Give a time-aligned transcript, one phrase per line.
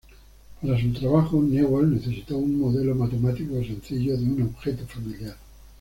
[0.59, 5.37] Para su trabajo, Newell necesitó un modelo matemático sencillo de un objeto familiar.